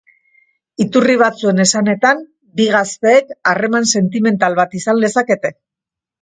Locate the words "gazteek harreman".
2.77-3.87